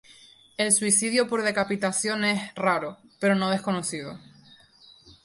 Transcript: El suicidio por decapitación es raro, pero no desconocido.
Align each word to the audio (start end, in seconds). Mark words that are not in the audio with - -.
El 0.57 0.71
suicidio 0.71 1.27
por 1.29 1.43
decapitación 1.43 2.25
es 2.25 2.55
raro, 2.55 2.97
pero 3.19 3.35
no 3.35 3.51
desconocido. 3.51 4.17